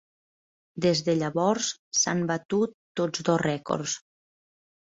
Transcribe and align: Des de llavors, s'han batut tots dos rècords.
Des 0.85 1.01
de 1.09 1.15
llavors, 1.19 1.69
s'han 1.99 2.25
batut 2.33 2.75
tots 3.01 3.25
dos 3.29 3.41
rècords. 3.45 3.99